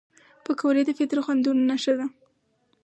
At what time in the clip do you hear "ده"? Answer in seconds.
1.99-2.05